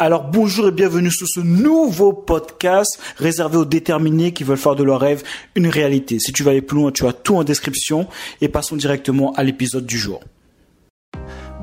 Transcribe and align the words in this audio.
Alors 0.00 0.22
bonjour 0.22 0.68
et 0.68 0.70
bienvenue 0.70 1.10
sur 1.10 1.26
ce 1.26 1.40
nouveau 1.40 2.12
podcast 2.12 3.00
réservé 3.16 3.56
aux 3.56 3.64
déterminés 3.64 4.32
qui 4.32 4.44
veulent 4.44 4.56
faire 4.56 4.76
de 4.76 4.84
leur 4.84 5.00
rêve 5.00 5.24
une 5.56 5.66
réalité. 5.66 6.20
Si 6.20 6.32
tu 6.32 6.44
veux 6.44 6.50
aller 6.50 6.62
plus 6.62 6.76
loin, 6.76 6.92
tu 6.92 7.04
as 7.04 7.12
tout 7.12 7.34
en 7.34 7.42
description 7.42 8.06
et 8.40 8.48
passons 8.48 8.76
directement 8.76 9.32
à 9.32 9.42
l'épisode 9.42 9.86
du 9.86 9.98
jour. 9.98 10.20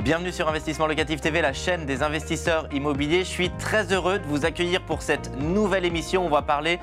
Bienvenue 0.04 0.34
sur 0.34 0.50
Investissement 0.50 0.86
Locatif 0.86 1.22
TV, 1.22 1.42
la 1.42 1.54
chaîne 1.54 1.86
des 1.86 2.04
investisseurs 2.04 2.68
immobiliers. 2.74 3.20
Je 3.20 3.30
suis 3.30 3.52
très 3.52 3.94
heureux 3.94 4.20
de 4.20 4.26
vous 4.26 4.46
accueillir 4.46 4.84
pour 4.84 5.02
cette 5.02 5.32
nouvelle 5.40 5.86
émission. 5.86 6.26
On 6.26 6.30
va 6.30 6.42
parler 6.42 6.80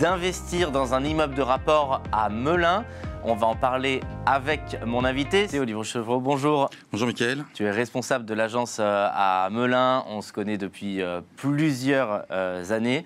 d'investir 0.00 0.72
dans 0.72 0.92
un 0.92 1.04
immeuble 1.04 1.36
de 1.36 1.42
rapport 1.42 2.02
à 2.10 2.28
Melun. 2.30 2.84
On 3.22 3.36
va 3.36 3.46
en 3.46 3.54
parler 3.54 4.00
avec 4.26 4.76
mon 4.84 5.04
invité, 5.04 5.46
c'est 5.46 5.60
Olivier 5.60 5.84
Chevreau. 5.84 6.18
Bonjour. 6.18 6.68
Bonjour 6.90 7.06
Mickaël. 7.06 7.44
Tu 7.54 7.62
es 7.62 7.70
responsable 7.70 8.24
de 8.24 8.34
l'agence 8.34 8.78
euh, 8.80 9.08
à 9.12 9.48
Melun. 9.52 10.02
On 10.08 10.20
se 10.20 10.32
connaît 10.32 10.58
depuis 10.58 11.00
euh, 11.00 11.20
plusieurs 11.36 12.24
euh, 12.32 12.68
années, 12.70 13.04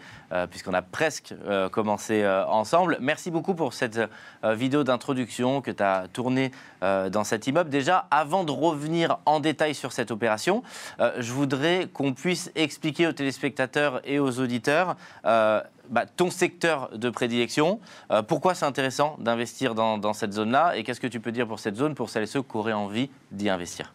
puisqu'on 0.50 0.74
a 0.74 0.82
presque 0.82 1.34
commencé 1.72 2.24
ensemble. 2.48 2.98
Merci 3.00 3.32
beaucoup 3.32 3.54
pour 3.54 3.72
cette 3.72 3.98
vidéo 4.44 4.84
d'introduction 4.84 5.60
que 5.60 5.72
tu 5.72 5.82
as 5.82 6.06
tournée 6.12 6.52
dans 6.80 7.24
cet 7.24 7.48
immeuble. 7.48 7.68
Déjà, 7.68 8.06
avant 8.12 8.44
de 8.44 8.52
revenir 8.52 9.18
en 9.26 9.40
détail 9.40 9.74
sur 9.74 9.90
cette 9.90 10.12
opération, 10.12 10.62
je 11.00 11.32
voudrais 11.32 11.88
qu'on 11.92 12.12
puisse 12.12 12.52
expliquer 12.54 13.08
aux 13.08 13.12
téléspectateurs 13.12 14.00
et 14.04 14.20
aux 14.20 14.38
auditeurs 14.38 14.94
bah, 15.24 16.04
ton 16.16 16.30
secteur 16.30 16.96
de 16.96 17.10
prédilection. 17.10 17.80
pourquoi 18.28 18.54
c'est 18.54 18.66
intéressant 18.66 19.16
d'investir 19.18 19.74
dans, 19.74 19.98
dans 19.98 20.12
cette 20.12 20.32
zone-là 20.32 20.76
et 20.76 20.84
qu'est-ce 20.84 21.00
que 21.00 21.08
tu 21.10 21.20
peux 21.20 21.32
dire 21.32 21.46
pour 21.46 21.58
cette 21.58 21.76
zone 21.76 21.94
pour 21.94 22.08
celles 22.08 22.22
et 22.22 22.26
ceux 22.26 22.42
qui 22.42 22.56
auraient 22.56 22.72
envie 22.72 23.10
d'y 23.30 23.48
investir? 23.48 23.92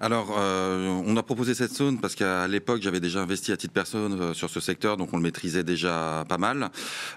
Alors, 0.00 0.36
euh, 0.38 1.02
on 1.06 1.16
a 1.16 1.22
proposé 1.24 1.54
cette 1.54 1.72
zone 1.72 1.98
parce 1.98 2.14
qu'à 2.14 2.46
l'époque, 2.46 2.82
j'avais 2.82 3.00
déjà 3.00 3.20
investi 3.20 3.50
à 3.50 3.56
titre 3.56 3.72
personne 3.72 4.20
euh, 4.20 4.34
sur 4.34 4.48
ce 4.48 4.60
secteur, 4.60 4.96
donc 4.96 5.12
on 5.12 5.16
le 5.16 5.22
maîtrisait 5.24 5.64
déjà 5.64 6.24
pas 6.28 6.38
mal. 6.38 6.68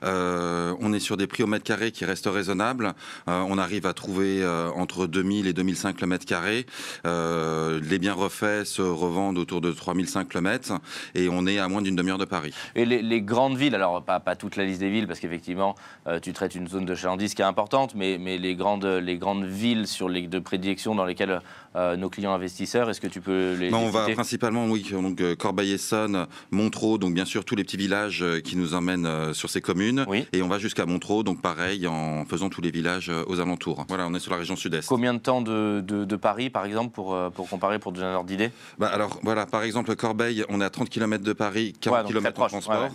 Euh, 0.03 0.73
on 0.79 0.91
est 0.91 0.99
sur 0.99 1.15
des 1.15 1.27
prix 1.27 1.43
au 1.43 1.47
mètre 1.47 1.63
carré 1.63 1.91
qui 1.91 2.05
restent 2.05 2.29
raisonnables. 2.31 2.93
on 3.27 3.57
arrive 3.57 3.85
à 3.85 3.93
trouver 3.93 4.45
entre 4.75 5.07
2000 5.07 5.47
et 5.47 5.53
2005 5.53 6.01
le 6.01 6.07
mètre 6.07 6.25
carré. 6.25 6.65
les 7.05 7.99
biens 7.99 8.13
refaits 8.13 8.65
se 8.65 8.81
revendent 8.81 9.37
autour 9.37 9.61
de 9.61 9.71
3005 9.71 10.33
le 10.33 10.41
mètre 10.41 10.73
et 11.15 11.29
on 11.29 11.45
est 11.45 11.59
à 11.59 11.67
moins 11.67 11.81
d'une 11.81 11.95
demi-heure 11.95 12.17
de 12.17 12.25
Paris. 12.25 12.53
Et 12.75 12.85
les, 12.85 13.21
grandes 13.21 13.57
villes, 13.57 13.75
alors 13.75 14.03
pas, 14.03 14.19
toute 14.35 14.55
la 14.55 14.65
liste 14.65 14.79
des 14.79 14.89
villes 14.89 15.07
parce 15.07 15.19
qu'effectivement, 15.19 15.75
tu 16.21 16.33
traites 16.33 16.55
une 16.55 16.67
zone 16.67 16.85
de 16.85 16.95
chalandise 16.95 17.33
qui 17.33 17.41
est 17.41 17.45
importante, 17.45 17.95
mais, 17.95 18.17
mais 18.19 18.37
les, 18.37 18.55
grandes, 18.55 18.85
les 18.85 19.17
grandes 19.17 19.45
villes 19.45 19.87
sur 19.87 20.09
les, 20.09 20.27
de 20.27 20.39
prédilection 20.39 20.95
dans 20.95 21.05
lesquelles 21.05 21.41
nos 21.75 22.09
clients 22.09 22.33
investissent 22.33 22.70
est-ce 22.75 23.01
que 23.01 23.07
tu 23.07 23.21
peux 23.21 23.55
les 23.59 23.73
On 23.73 23.89
va 23.89 24.07
principalement, 24.09 24.65
oui, 24.67 24.85
donc 24.91 25.19
euh, 25.21 25.35
Corbeil-Essonne, 25.35 26.27
Montreux, 26.51 26.97
donc 26.97 27.13
bien 27.13 27.25
sûr 27.25 27.43
tous 27.43 27.55
les 27.55 27.63
petits 27.63 27.77
villages 27.77 28.23
euh, 28.23 28.39
qui 28.39 28.55
nous 28.55 28.73
emmènent 28.73 29.05
euh, 29.05 29.33
sur 29.33 29.49
ces 29.49 29.61
communes. 29.61 30.05
Et 30.33 30.41
on 30.41 30.47
va 30.47 30.59
jusqu'à 30.59 30.85
Montreux, 30.85 31.23
donc 31.23 31.41
pareil, 31.41 31.87
en 31.87 32.25
faisant 32.25 32.49
tous 32.49 32.61
les 32.61 32.71
villages 32.71 33.11
aux 33.27 33.39
alentours. 33.39 33.85
Voilà, 33.87 34.07
on 34.07 34.13
est 34.13 34.19
sur 34.19 34.31
la 34.31 34.37
région 34.37 34.55
sud-est. 34.55 34.87
Combien 34.87 35.13
de 35.13 35.19
temps 35.19 35.41
de, 35.41 35.81
de, 35.81 36.15
Paris, 36.15 36.49
par 36.49 36.65
exemple, 36.65 36.91
pour, 36.93 37.17
pour 37.31 37.49
comparer, 37.49 37.79
pour 37.79 37.91
donner 37.91 38.07
un 38.07 38.15
ordre 38.15 38.27
d'idée? 38.27 38.51
Bah 38.77 38.87
Alors, 38.87 39.19
voilà, 39.23 39.45
par 39.45 39.63
exemple, 39.63 39.95
Corbeil, 39.95 40.45
on 40.49 40.61
est 40.61 40.65
à 40.65 40.69
30 40.69 40.89
km 40.89 41.23
de 41.23 41.33
Paris, 41.33 41.73
40 41.79 42.07
km 42.07 42.41
de 42.41 42.47
transport. 42.47 42.89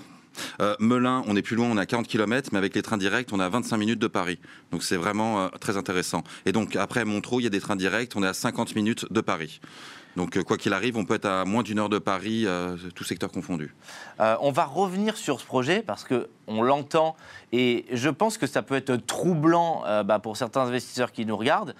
Melun, 0.80 1.22
on 1.26 1.36
est 1.36 1.42
plus 1.42 1.56
loin, 1.56 1.68
on 1.70 1.76
est 1.76 1.80
à 1.80 1.86
40 1.86 2.06
km, 2.06 2.50
mais 2.52 2.58
avec 2.58 2.74
les 2.74 2.82
trains 2.82 2.96
directs, 2.96 3.28
on 3.32 3.40
est 3.40 3.44
à 3.44 3.48
25 3.48 3.76
minutes 3.76 3.98
de 3.98 4.06
Paris. 4.06 4.38
Donc 4.70 4.82
c'est 4.82 4.96
vraiment 4.96 5.40
euh, 5.40 5.48
très 5.60 5.76
intéressant. 5.76 6.22
Et 6.44 6.52
donc 6.52 6.76
après 6.76 7.04
Montreux, 7.04 7.40
il 7.40 7.44
y 7.44 7.46
a 7.46 7.50
des 7.50 7.60
trains 7.60 7.76
directs, 7.76 8.12
on 8.16 8.22
est 8.22 8.28
à 8.28 8.34
50 8.34 8.74
minutes 8.74 9.12
de 9.12 9.20
Paris. 9.20 9.60
Donc, 10.16 10.38
euh, 10.38 10.42
quoi 10.42 10.56
qu'il 10.56 10.72
arrive, 10.72 10.96
on 10.96 11.04
peut 11.04 11.14
être 11.14 11.26
à 11.26 11.44
moins 11.44 11.62
d'une 11.62 11.78
heure 11.78 11.90
de 11.90 11.98
Paris, 11.98 12.46
tout 12.94 13.04
secteur 13.04 13.30
confondu. 13.30 13.74
on 14.18 14.50
va 14.50 14.64
revenir 14.64 15.16
sur 15.16 15.40
ce 15.40 15.44
projet 15.44 15.82
parce 15.82 16.04
que 16.04 16.28
on 16.46 16.62
l'entend 16.62 17.16
et 17.52 17.84
je 17.92 18.08
pense 18.08 18.38
que 18.38 18.46
ça 18.46 18.62
peut 18.62 18.76
être 18.76 18.96
troublant 19.06 19.84
bah, 20.04 20.18
pour 20.18 20.38
certains 20.38 20.62
investisseurs 20.62 21.12
qui 21.12 21.26
nous 21.26 21.36
regardent 21.36 21.74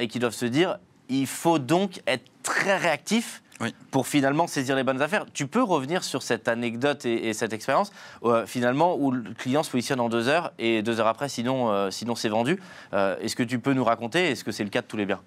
et 0.00 0.08
qui 0.08 0.18
doivent 0.18 0.34
se 0.34 0.46
dire 0.46 0.78
il 1.08 1.28
faut 1.28 1.60
donc 1.60 2.02
être 2.08 2.24
très 2.42 2.76
réactif 2.76 3.42
pour 3.90 4.06
finalement 4.06 4.46
saisir 4.46 4.76
les 4.76 4.84
bonnes 4.84 5.02
affaires. 5.02 5.26
Tu 5.32 5.46
peux 5.46 5.62
revenir 5.62 6.04
sur 6.04 6.22
cette 6.22 6.48
anecdote 6.48 7.04
et, 7.06 7.32
cette 7.32 7.52
expérience, 7.52 7.92
euh, 8.24 8.46
finalement, 8.46 8.96
où 8.96 9.10
le 9.10 9.22
client 9.34 9.62
se 9.62 9.70
positionne 9.70 10.00
en 10.00 10.08
deux 10.08 10.28
heures 10.28 10.52
et 10.58 10.82
deux 10.82 11.00
heures 11.00 11.06
après, 11.06 11.28
sinon, 11.28 11.70
euh, 11.70 11.90
sinon 11.90 12.14
c'est 12.14 12.28
vendu. 12.28 12.60
Euh, 12.92 13.16
est-ce 13.20 13.36
que 13.36 13.42
tu 13.42 13.58
peux 13.58 13.72
nous 13.72 13.84
raconter 13.84 14.30
Est-ce 14.30 14.44
que 14.44 14.52
c'est 14.52 14.64
le 14.64 14.70
cas 14.70 14.82
de 14.82 14.86
tous 14.86 14.96
les 14.96 15.06
biens? 15.06 15.20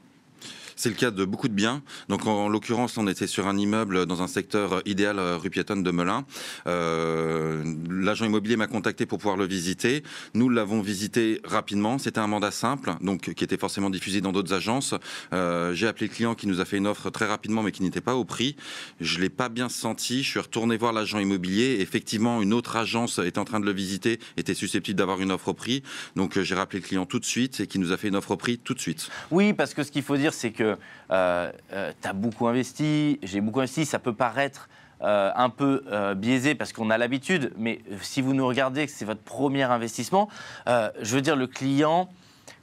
C'est 0.80 0.88
le 0.88 0.96
cas 0.96 1.12
de 1.12 1.26
beaucoup 1.26 1.50
de 1.50 1.54
biens. 1.54 1.84
Donc 2.08 2.26
en, 2.26 2.48
l'occurrence, 2.48 2.98
on 2.98 3.06
était 3.08 3.28
sur 3.28 3.48
un 3.48 3.58
immeuble 3.58 4.06
dans 4.06 4.22
un 4.22 4.28
secteur 4.28 4.82
idéal 4.86 5.20
rue 5.20 5.50
piétonne 5.50 5.84
de 5.84 5.92
Melun. 5.92 6.26
Euh, 6.68 7.62
L'agent 7.90 8.26
immobilier 8.26 8.56
m'a 8.56 8.68
contacté 8.68 9.06
pour 9.06 9.18
pouvoir 9.18 9.36
le 9.36 9.46
visiter. 9.46 10.04
Nous 10.36 10.48
l'avons 10.48 10.80
visité 10.82 11.42
rapidement. 11.44 11.98
C'était 11.98 12.22
un 12.22 12.28
mandat 12.28 12.52
simple, 12.52 12.94
donc 13.02 13.34
qui 13.34 13.44
était 13.44 13.58
forcément 13.58 13.90
diffusé 13.90 14.22
dans 14.22 14.32
d'autres 14.32 14.54
agences. 14.54 14.96
Euh, 15.34 15.74
J'ai 15.74 15.86
appelé 15.86 16.08
le 16.08 16.14
client 16.14 16.34
qui 16.34 16.48
nous 16.48 16.62
a 16.62 16.66
fait 16.66 16.78
une 16.78 16.88
offre 16.88 17.10
très 17.10 17.26
rapidement, 17.26 17.62
mais 17.62 17.74
qui 17.74 17.84
n'était 17.84 18.00
pas 18.00 18.16
au 18.16 18.24
prix. 18.24 18.56
Je 19.02 19.20
l'ai 19.20 19.30
pas 19.30 19.50
bien 19.50 19.68
senti. 19.68 20.24
Je 20.24 20.30
suis 20.30 20.40
retourné 20.40 20.78
voir 20.78 20.94
l'agent 20.94 21.20
immobilier. 21.20 21.80
Effectivement, 21.82 22.42
une 22.42 22.54
autre 22.54 22.78
agence 22.78 23.20
était 23.20 23.40
en 23.40 23.46
train 23.46 23.60
de 23.60 23.66
le 23.66 23.74
visiter, 23.74 24.18
était 24.38 24.54
susceptible 24.54 24.98
d'avoir 24.98 25.20
une 25.20 25.34
offre 25.34 25.50
au 25.50 25.54
prix. 25.54 25.84
Donc 26.16 26.38
euh, 26.38 26.44
j'ai 26.44 26.56
rappelé 26.56 26.80
le 26.80 26.86
client 26.86 27.06
tout 27.06 27.20
de 27.20 27.26
suite 27.26 27.60
et 27.60 27.68
qui 27.68 27.80
nous 27.80 27.92
a 27.92 27.98
fait 27.98 28.08
une 28.08 28.16
offre 28.16 28.32
au 28.32 28.38
prix 28.38 28.58
tout 28.58 28.74
de 28.74 28.80
suite. 28.80 29.10
Oui, 29.30 29.52
parce 29.52 29.74
que 29.74 29.84
ce 29.84 29.92
qu'il 29.92 30.04
faut 30.04 30.16
dire, 30.16 30.34
c'est 30.34 30.52
que 30.52 30.69
euh, 31.12 31.52
euh, 31.74 31.92
tu 32.02 32.08
as 32.08 32.14
beaucoup 32.14 32.48
investi, 32.48 33.20
j'ai 33.24 33.42
beaucoup 33.42 33.60
investi, 33.60 33.86
ça 33.86 34.00
peut 34.00 34.14
paraître 34.14 34.70
euh, 35.02 35.32
un 35.36 35.50
peu 35.50 35.84
biaisé 36.16 36.56
parce 36.56 36.74
qu'on 36.74 36.90
a 36.90 36.98
l'habitude, 36.98 37.54
mais 37.58 37.82
si 38.02 38.22
vous 38.22 38.34
nous 38.34 38.48
regardez, 38.48 38.86
que 38.86 38.92
c'est 38.92 39.06
votre 39.06 39.22
premier 39.22 39.64
investissement, 39.64 40.30
je 40.68 41.16
veux 41.16 41.22
dire, 41.22 41.36
le 41.36 41.48
client, 41.48 42.10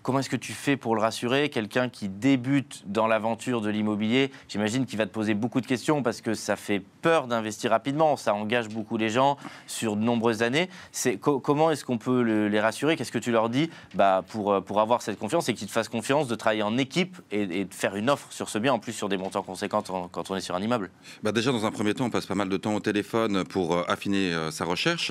Comment 0.06 0.20
est-ce 0.20 0.30
que 0.30 0.36
tu 0.36 0.52
fais 0.52 0.76
pour 0.76 0.94
le 0.94 1.00
rassurer 1.00 1.48
Quelqu'un 1.48 1.88
qui 1.88 2.08
débute 2.08 2.84
dans 2.86 3.08
l'aventure 3.08 3.60
de 3.60 3.68
l'immobilier, 3.68 4.30
j'imagine 4.46 4.86
qu'il 4.86 4.98
va 4.98 5.04
te 5.04 5.10
poser 5.10 5.34
beaucoup 5.34 5.60
de 5.60 5.66
questions 5.66 6.04
parce 6.04 6.20
que 6.20 6.32
ça 6.34 6.54
fait 6.54 6.80
peur 7.02 7.26
d'investir 7.26 7.72
rapidement, 7.72 8.16
ça 8.16 8.32
engage 8.32 8.68
beaucoup 8.68 8.98
les 8.98 9.08
gens 9.08 9.36
sur 9.66 9.96
de 9.96 10.02
nombreuses 10.02 10.44
années. 10.44 10.70
C'est, 10.92 11.18
comment 11.18 11.72
est-ce 11.72 11.84
qu'on 11.84 11.98
peut 11.98 12.20
les 12.20 12.60
rassurer? 12.60 12.94
Qu'est-ce 12.94 13.10
que 13.10 13.18
tu 13.18 13.32
leur 13.32 13.48
dis 13.48 13.68
bah, 13.96 14.22
pour, 14.28 14.52
euh, 14.52 14.60
pour 14.60 14.80
avoir 14.80 15.02
cette 15.02 15.18
confiance 15.18 15.48
et 15.48 15.54
qu'ils 15.54 15.66
te 15.66 15.72
fassent 15.72 15.88
confiance 15.88 16.28
de 16.28 16.36
travailler 16.36 16.62
en 16.62 16.78
équipe 16.78 17.16
et, 17.32 17.64
de 17.64 17.74
faire 17.74 17.96
une 17.96 18.08
offre 18.08 18.28
sur 18.30 18.48
ce 18.48 18.58
bien, 18.58 18.72
en 18.72 18.78
plus 18.78 18.92
sur 18.92 19.08
des 19.08 19.16
montants 19.16 19.42
conséquents 19.42 19.82
quand 20.12 20.30
on 20.30 20.36
est 20.36 20.40
sur 20.40 20.54
un 20.54 20.62
immeuble? 20.62 20.90
Bah 21.24 21.32
Déjà, 21.32 21.50
dans 21.50 21.66
un 21.66 21.72
premier 21.72 21.94
temps, 21.94 22.04
on 22.04 22.10
passe 22.10 22.26
pas 22.26 22.36
mal 22.36 22.48
de 22.48 22.56
temps 22.56 22.76
au 22.76 22.80
téléphone 22.80 23.42
pour 23.42 23.74
euh, 23.74 23.82
affiner 23.88 24.32
euh, 24.32 24.52
sa 24.52 24.66
recherche. 24.66 25.10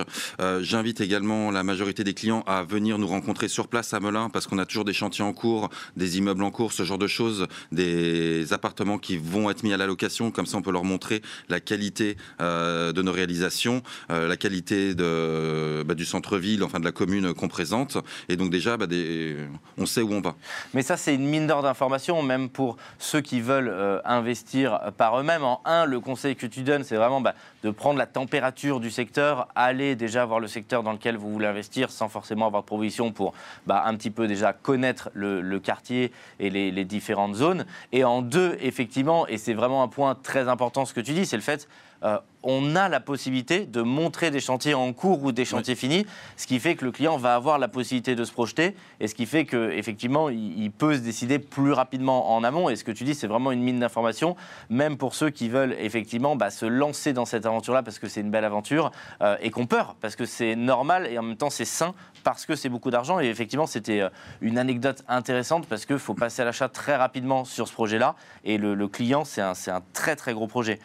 j'invite 0.61 1.01
également 1.01 1.51
la 1.51 1.63
majorité 1.63 2.05
des 2.05 2.13
clients 2.13 2.45
à 2.47 2.63
venir 2.63 2.97
nous 2.97 3.07
rencontrer 3.07 3.49
sur 3.49 3.67
place 3.67 3.93
à 3.93 3.99
Melun 3.99 4.29
parce 4.29 4.47
qu'on 4.47 4.57
a 4.57 4.65
toujours 4.65 4.84
des 4.85 4.93
chantiers 4.93 5.23
en 5.23 5.33
cours, 5.33 5.69
des 5.97 6.17
immeubles 6.17 6.43
en 6.43 6.51
cours, 6.51 6.73
ce 6.73 6.83
genre 6.83 6.97
de 6.97 7.07
choses, 7.07 7.47
des 7.71 8.53
appartements 8.53 8.97
qui 8.97 9.17
vont 9.17 9.49
être 9.49 9.63
mis 9.63 9.73
à 9.73 9.77
la 9.77 9.87
location. 9.87 10.31
Comme 10.31 10.45
ça, 10.45 10.57
on 10.57 10.61
peut 10.61 10.71
leur 10.71 10.83
montrer 10.83 11.21
la 11.49 11.59
qualité 11.59 12.17
euh, 12.41 12.91
de 12.91 13.01
nos 13.01 13.11
réalisations, 13.11 13.81
euh, 14.11 14.27
la 14.27 14.37
qualité 14.37 14.93
bah, 14.95 15.93
du 15.93 16.05
centre-ville, 16.05 16.63
enfin 16.63 16.79
de 16.79 16.85
la 16.85 16.91
commune 16.91 17.33
qu'on 17.33 17.47
présente. 17.47 17.97
Et 18.29 18.35
donc 18.35 18.49
déjà, 18.49 18.77
bah, 18.77 18.87
on 19.77 19.85
sait 19.85 20.01
où 20.01 20.13
on 20.13 20.21
va. 20.21 20.35
Mais 20.73 20.81
ça, 20.81 20.97
c'est 20.97 21.15
une 21.15 21.27
mine 21.27 21.47
d'or 21.47 21.63
d'informations, 21.63 22.21
même 22.23 22.49
pour 22.49 22.77
ceux 22.99 23.21
qui 23.21 23.41
veulent 23.41 23.69
euh, 23.69 23.99
investir 24.05 24.79
par 24.97 25.19
eux-mêmes. 25.19 25.43
En 25.43 25.61
un, 25.65 25.85
le 25.85 25.99
conseil 25.99 26.35
que 26.35 26.45
tu 26.45 26.61
donnes, 26.61 26.83
c'est 26.83 26.95
vraiment 26.95 27.21
bah, 27.21 27.35
de 27.65 27.71
prendre 27.71 27.97
la 27.97 28.05
température 28.05 28.79
du 28.79 28.91
secteur, 28.91 29.47
aller 29.55 29.95
déjà 29.95 30.23
voir 30.23 30.39
le 30.39 30.47
secteur 30.47 30.83
dans 30.83 30.91
lequel 30.91 31.17
vous 31.17 31.31
voulez 31.31 31.47
investir 31.47 31.89
sans 31.89 32.09
forcément 32.09 32.45
avoir 32.45 32.61
de 32.61 32.67
provision 32.67 33.11
pour 33.11 33.33
un 33.67 33.95
petit 33.95 34.11
peu 34.11 34.27
déjà 34.27 34.53
connaître 34.53 35.09
le, 35.15 35.57
quartier 35.57 36.11
et 36.39 36.51
les, 36.51 36.85
différentes 36.85 37.33
zones. 37.33 37.65
Et 37.91 38.03
en 38.03 38.21
deux, 38.21 38.55
effectivement, 38.61 39.25
et 39.27 39.39
c'est 39.39 39.55
vraiment 39.55 39.81
un 39.81 39.87
point 39.87 40.13
très 40.13 40.47
important 40.47 40.85
ce 40.85 40.93
que 40.93 41.01
tu 41.01 41.13
dis, 41.13 41.25
c'est 41.25 41.37
le 41.37 41.41
fait 41.41 41.67
euh, 42.03 42.17
on 42.43 42.75
a 42.75 42.89
la 42.89 42.99
possibilité 42.99 43.65
de 43.65 43.81
montrer 43.81 44.29
des 44.29 44.39
chantiers 44.39 44.75
en 44.75 44.93
cours 44.93 45.23
ou 45.23 45.31
des 45.31 45.45
chantiers 45.45 45.75
finis, 45.75 46.05
ce 46.37 46.45
qui 46.45 46.59
fait 46.59 46.75
que 46.75 46.85
le 46.85 46.91
client 46.91 47.17
va 47.17 47.33
avoir 47.33 47.57
la 47.57 47.67
possibilité 47.67 48.15
de 48.15 48.23
se 48.23 48.31
projeter 48.31 48.75
et 48.99 49.07
ce 49.07 49.15
qui 49.15 49.25
fait 49.25 49.45
qu'effectivement, 49.45 50.29
il, 50.29 50.61
il 50.61 50.71
peut 50.71 50.95
se 50.95 50.99
décider 50.99 51.39
plus 51.39 51.73
rapidement 51.73 52.35
en 52.35 52.43
amont. 52.43 52.69
Et 52.69 52.75
ce 52.75 52.83
que 52.83 52.91
tu 52.91 53.03
dis, 53.03 53.15
c'est 53.15 53.25
vraiment 53.25 53.51
une 53.51 53.61
mine 53.61 53.79
d'informations, 53.79 54.35
même 54.69 54.97
pour 54.97 55.15
ceux 55.15 55.31
qui 55.31 55.49
veulent 55.49 55.75
effectivement 55.79 56.35
bah, 56.35 56.51
se 56.51 56.65
lancer 56.65 57.13
dans 57.13 57.25
cette 57.25 57.45
aventure-là 57.45 57.81
parce 57.81 57.97
que 57.97 58.07
c'est 58.07 58.21
une 58.21 58.31
belle 58.31 58.45
aventure 58.45 58.91
euh, 59.21 59.37
et 59.41 59.49
qu'on 59.49 59.65
peur 59.65 59.95
parce 59.99 60.15
que 60.15 60.25
c'est 60.25 60.55
normal 60.55 61.07
et 61.07 61.17
en 61.17 61.23
même 61.23 61.37
temps 61.37 61.49
c'est 61.49 61.65
sain 61.65 61.95
parce 62.23 62.45
que 62.45 62.55
c'est 62.55 62.69
beaucoup 62.69 62.91
d'argent. 62.91 63.19
Et 63.19 63.27
effectivement, 63.27 63.65
c'était 63.65 64.01
euh, 64.01 64.09
une 64.41 64.57
anecdote 64.57 65.03
intéressante 65.07 65.67
parce 65.67 65.85
qu'il 65.85 65.99
faut 65.99 66.13
passer 66.13 66.41
à 66.41 66.45
l'achat 66.45 66.69
très 66.69 66.95
rapidement 66.95 67.45
sur 67.45 67.67
ce 67.67 67.73
projet-là 67.73 68.15
et 68.43 68.57
le, 68.57 68.87
client, 68.87 69.25
c'est 69.25 69.41
un, 69.41 69.53
un, 69.67 69.81
très 69.93 70.15
très 70.15 70.33
gros 70.33 70.47
projet. 70.47 70.79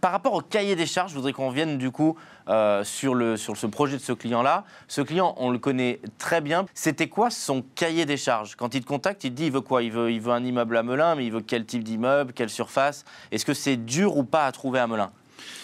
Par 0.00 0.12
rapport 0.12 0.34
au 0.34 0.40
cahier 0.40 0.76
des 0.76 0.86
charges, 0.86 1.10
je 1.10 1.16
voudrais 1.16 1.32
qu'on 1.32 1.50
vienne 1.50 1.76
du 1.76 1.90
coup 1.90 2.16
euh, 2.48 2.84
sur 2.84 3.16
ce 3.56 3.66
projet 3.66 3.96
de 3.96 4.02
ce 4.02 4.12
client-là. 4.12 4.64
Ce 4.86 5.00
client, 5.00 5.34
on 5.38 5.50
le 5.50 5.58
connaît 5.58 6.00
très 6.18 6.40
bien. 6.40 6.66
C'était 6.72 7.08
quoi 7.08 7.30
son 7.30 7.64
cahier 7.74 8.06
des 8.06 8.16
charges? 8.16 8.54
Quand 8.54 8.74
il 8.74 8.82
te 8.82 8.86
contacte, 8.86 9.24
il 9.24 9.30
te 9.30 9.36
dit 9.36 9.46
il 9.46 9.52
veut 9.52 9.60
quoi? 9.60 9.82
Il 9.82 9.90
veut, 9.90 10.12
il 10.12 10.20
veut 10.20 10.32
un 10.32 10.44
immeuble 10.44 10.76
à 10.76 10.84
Melun, 10.84 11.16
mais 11.16 11.26
il 11.26 11.32
veut 11.32 11.40
quel 11.40 11.64
type 11.64 11.82
d'immeuble, 11.82 12.32
quelle 12.32 12.50
surface? 12.50 13.04
Est-ce 13.32 13.44
que 13.44 13.54
c'est 13.54 13.76
dur 13.76 14.16
ou 14.16 14.22
pas 14.22 14.46
à 14.46 14.52
trouver 14.52 14.78
à 14.78 14.86
Melun? 14.86 15.10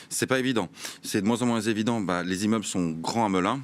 C'est 0.09 0.27
pas 0.27 0.39
évident. 0.39 0.69
C'est 1.03 1.21
de 1.21 1.27
moins 1.27 1.43
en 1.43 1.47
moins 1.47 1.61
évident. 1.61 2.01
Bah, 2.01 2.23
les 2.23 2.45
immeubles 2.45 2.65
sont 2.65 2.91
grands 2.91 3.27
à 3.27 3.29
Melun, 3.29 3.61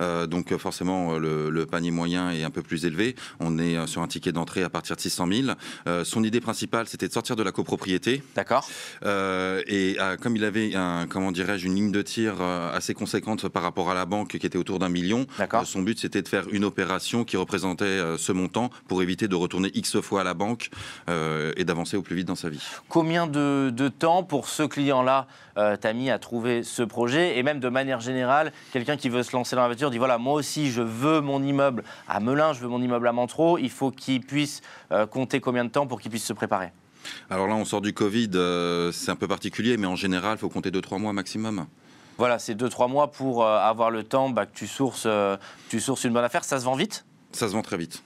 euh, 0.00 0.26
donc 0.26 0.52
euh, 0.52 0.58
forcément 0.58 1.18
le, 1.18 1.50
le, 1.50 1.66
panier 1.66 1.90
moyen 1.90 2.30
est 2.30 2.44
un 2.44 2.50
peu 2.50 2.62
plus 2.62 2.84
élevé. 2.84 3.16
On 3.40 3.58
est 3.58 3.76
euh, 3.76 3.86
sur 3.86 4.02
un 4.02 4.08
ticket 4.08 4.32
d'entrée 4.32 4.62
à 4.62 4.70
partir 4.70 4.96
de 4.96 5.00
600 5.00 5.26
000. 5.26 5.48
Euh, 5.86 6.04
son 6.04 6.24
idée 6.24 6.40
principale, 6.40 6.86
c'était 6.86 7.08
de 7.08 7.12
sortir 7.12 7.36
de 7.36 7.42
la 7.42 7.52
copropriété. 7.52 8.22
D'accord. 8.34 8.68
Euh, 9.04 9.62
et 9.66 9.96
comme 10.20 10.36
il 10.36 10.44
avait 10.44 10.74
un, 10.74 11.06
comment 11.08 11.32
dirais-je, 11.32 11.66
une 11.66 11.74
ligne 11.74 11.92
de 11.92 12.02
tir 12.02 12.40
assez 12.40 12.94
conséquente 12.94 13.48
par 13.48 13.62
rapport 13.62 13.90
à 13.90 13.94
la 13.94 14.06
banque 14.06 14.36
qui 14.38 14.46
était 14.46 14.58
autour 14.58 14.78
d'un 14.78 14.88
million, 14.88 15.26
son 15.64 15.82
but 15.82 15.98
c'était 15.98 16.22
de 16.22 16.28
faire 16.28 16.44
une 16.50 16.64
opération 16.64 17.24
qui 17.24 17.36
représentait 17.36 18.00
ce 18.18 18.32
montant 18.32 18.70
pour 18.88 19.02
éviter 19.02 19.28
de 19.28 19.34
retourner 19.34 19.70
X 19.74 20.00
fois 20.00 20.22
à 20.22 20.24
la 20.24 20.34
banque 20.34 20.70
et 21.08 21.64
d'avancer 21.64 21.96
au 21.96 22.02
plus 22.02 22.16
vite 22.16 22.26
dans 22.26 22.34
sa 22.34 22.48
vie. 22.48 22.62
Combien 22.88 23.26
de, 23.26 23.70
de 23.74 23.88
temps 23.88 24.22
pour 24.22 24.48
ce 24.48 24.62
client-là 24.62 25.26
euh, 25.74 25.76
t'as 25.76 25.92
mis 25.92 26.10
à 26.10 26.18
trouver 26.18 26.62
ce 26.62 26.82
projet 26.82 27.38
Et 27.38 27.42
même 27.42 27.60
de 27.60 27.68
manière 27.68 28.00
générale, 28.00 28.52
quelqu'un 28.72 28.96
qui 28.96 29.08
veut 29.08 29.22
se 29.22 29.32
lancer 29.36 29.56
dans 29.56 29.62
la 29.62 29.68
voiture 29.68 29.90
dit 29.90 29.98
voilà, 29.98 30.18
moi 30.18 30.34
aussi, 30.34 30.70
je 30.70 30.82
veux 30.82 31.20
mon 31.20 31.42
immeuble 31.42 31.84
à 32.08 32.20
Melun, 32.20 32.52
je 32.52 32.60
veux 32.60 32.68
mon 32.68 32.80
immeuble 32.80 33.08
à 33.08 33.12
Montreux. 33.12 33.60
Il 33.60 33.70
faut 33.70 33.90
qu'il 33.90 34.20
puisse 34.20 34.62
euh, 34.92 35.06
compter 35.06 35.40
combien 35.40 35.64
de 35.64 35.70
temps 35.70 35.86
pour 35.86 36.00
qu'il 36.00 36.10
puisse 36.10 36.24
se 36.24 36.32
préparer? 36.32 36.70
Alors 37.28 37.46
là, 37.46 37.54
on 37.54 37.64
sort 37.64 37.82
du 37.82 37.92
Covid, 37.92 38.30
euh, 38.34 38.90
c'est 38.92 39.10
un 39.10 39.16
peu 39.16 39.28
particulier, 39.28 39.76
mais 39.76 39.86
en 39.86 39.96
général, 39.96 40.36
il 40.36 40.40
faut 40.40 40.48
compter 40.48 40.70
2-3 40.70 40.98
mois 40.98 41.12
maximum. 41.12 41.66
Voilà, 42.16 42.38
c'est 42.38 42.54
2-3 42.54 42.88
mois 42.88 43.10
pour 43.10 43.44
avoir 43.44 43.90
le 43.90 44.04
temps 44.04 44.30
bah, 44.30 44.46
que 44.46 44.54
tu 44.54 44.68
sources, 44.68 45.08
tu 45.68 45.80
sources 45.80 46.04
une 46.04 46.12
bonne 46.12 46.24
affaire. 46.24 46.44
Ça 46.44 46.60
se 46.60 46.64
vend 46.64 46.76
vite? 46.76 47.04
Ça 47.32 47.48
se 47.48 47.52
vend 47.52 47.62
très 47.62 47.76
vite. 47.76 48.02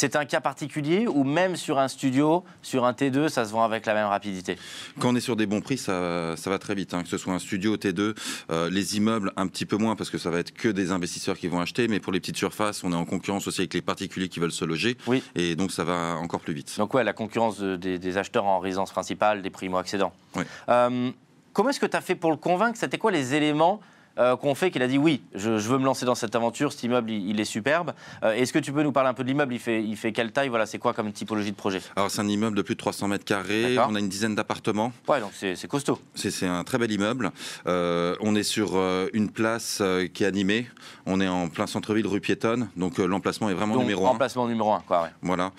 C'est 0.00 0.16
un 0.16 0.24
cas 0.24 0.40
particulier 0.40 1.06
ou 1.06 1.24
même 1.24 1.56
sur 1.56 1.78
un 1.78 1.86
studio, 1.86 2.42
sur 2.62 2.86
un 2.86 2.92
T2, 2.92 3.28
ça 3.28 3.44
se 3.44 3.52
vend 3.52 3.64
avec 3.64 3.84
la 3.84 3.92
même 3.92 4.06
rapidité? 4.06 4.56
Quand 4.98 5.10
on 5.10 5.14
est 5.14 5.20
sur 5.20 5.36
des 5.36 5.44
bons 5.44 5.60
prix, 5.60 5.76
ça, 5.76 6.36
va 6.46 6.58
très 6.58 6.74
vite. 6.74 6.94
Hein. 6.94 7.02
Que 7.02 7.08
ce 7.10 7.18
soit 7.18 7.34
un 7.34 7.38
studio 7.38 7.76
T2, 7.76 8.16
euh, 8.50 8.70
les 8.70 8.96
immeubles 8.96 9.30
un 9.36 9.46
petit 9.46 9.66
peu 9.66 9.76
moins 9.76 9.96
parce 9.96 10.08
que 10.08 10.16
ça 10.16 10.30
va 10.30 10.38
être 10.38 10.54
que 10.54 10.68
des 10.68 10.90
investisseurs 10.90 11.36
qui 11.36 11.48
vont 11.48 11.60
acheter, 11.60 11.86
mais 11.86 12.00
pour 12.00 12.14
les 12.14 12.20
petites 12.20 12.38
surfaces, 12.38 12.82
on 12.82 12.92
est 12.92 12.96
en 12.96 13.04
concurrence 13.04 13.46
aussi 13.46 13.60
avec 13.60 13.74
les 13.74 13.82
particuliers 13.82 14.30
qui 14.30 14.40
veulent 14.40 14.52
se 14.52 14.64
loger. 14.64 14.96
Oui. 15.06 15.22
Et 15.34 15.54
donc 15.54 15.70
ça 15.70 15.84
va 15.84 16.16
encore 16.16 16.40
plus 16.40 16.54
vite. 16.54 16.78
Donc 16.78 16.94
ouais, 16.94 17.04
la 17.04 17.12
concurrence 17.12 17.60
des, 17.60 18.16
acheteurs 18.16 18.46
en 18.46 18.58
résidence 18.58 18.92
principale, 18.92 19.42
des 19.42 19.50
primo-accédants. 19.50 20.14
Oui. 20.34 20.44
Euh, 20.70 21.10
comment 21.52 21.68
est-ce 21.68 21.80
que 21.80 21.84
tu 21.84 21.96
as 21.98 22.00
fait 22.00 22.14
pour 22.14 22.30
le 22.30 22.38
convaincre? 22.38 22.78
C'était 22.78 22.96
quoi 22.96 23.10
les 23.10 23.34
éléments 23.34 23.82
euh, 24.18 24.36
qu'on 24.36 24.54
fait 24.54 24.70
qu'il 24.70 24.82
a 24.82 24.88
dit 24.88 24.98
oui, 24.98 25.22
je, 25.34 25.50
veux 25.50 25.78
me 25.78 25.84
lancer 25.84 26.04
dans 26.04 26.14
cette 26.14 26.34
aventure, 26.34 26.72
cet 26.72 26.82
immeuble 26.82 27.10
il, 27.10 27.38
est 27.40 27.44
superbe. 27.44 27.92
Euh, 28.22 28.32
est-ce 28.32 28.52
que 28.52 28.58
tu 28.58 28.72
peux 28.72 28.82
nous 28.82 28.92
parler 28.92 29.08
un 29.08 29.14
peu 29.14 29.22
de 29.22 29.28
l'immeuble 29.28 29.54
il 29.54 29.60
fait, 29.60 29.82
il 29.82 29.96
fait 29.96 30.12
quelle 30.12 30.32
taille 30.32 30.48
Voilà, 30.48 30.66
c'est 30.66 30.78
quoi 30.78 30.92
comme 30.92 31.12
typologie 31.12 31.52
de 31.52 31.56
projet? 31.56 31.80
Alors 31.96 32.10
c'est 32.10 32.20
un 32.20 32.28
immeuble 32.28 32.56
de 32.56 32.62
plus 32.62 32.74
de 32.74 32.80
300 32.80 33.08
mètres 33.08 33.24
carrés, 33.24 33.78
on 33.78 33.94
a 33.94 33.98
une 33.98 34.08
dizaine 34.08 34.34
d'appartements. 34.34 34.92
Ouais, 35.08 35.20
donc 35.20 35.30
c'est 35.34 35.68
costaud. 35.68 35.98
C'est 36.14 36.46
un 36.46 36.64
très 36.64 36.78
bel 36.78 36.90
immeuble. 36.90 37.30
Euh, 37.66 38.16
on 38.20 38.34
est 38.34 38.42
sur 38.42 38.80
une 39.12 39.30
place 39.30 39.82
qui 40.12 40.24
est 40.24 40.26
animée. 40.26 40.66
On 41.06 41.20
est 41.20 41.28
en 41.28 41.48
plein 41.48 41.66
centre-ville, 41.66 42.06
rue 42.06 42.20
piétonne, 42.20 42.68
donc 42.76 42.98
l'emplacement 42.98 43.48
est 43.50 43.54
vraiment 43.54 43.76
numéro 43.76 44.06
un. 44.06 44.10
Emplacement 44.10 44.46
numéro 44.48 44.72
un, 44.72 44.80
quoi. 44.80 45.02
Ouais. 45.02 45.08
Voilà. 45.22 45.52